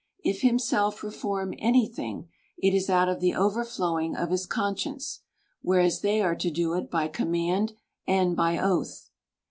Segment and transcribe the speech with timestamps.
[0.23, 5.19] If himself reform any thing, it is out of the overflowing of his conscience;
[5.61, 7.73] whereas they are to do it by com mand,
[8.07, 9.11] and by oath.